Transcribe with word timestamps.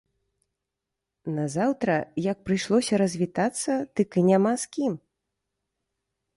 Назаўтра, 1.39 1.93
як 2.31 2.37
прыйшлося 2.49 2.93
развітацца, 3.03 3.71
дык 4.01 4.09
і 4.23 4.27
няма 4.33 4.53
з 4.63 4.75
кім. 4.77 4.93